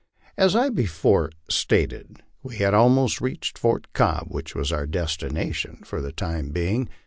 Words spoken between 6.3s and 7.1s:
being.